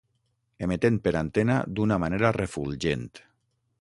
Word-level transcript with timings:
Emetent 0.67 0.97
per 1.07 1.13
antena 1.21 1.57
d'una 1.81 1.99
manera 2.05 2.33
refulgent. 2.39 3.07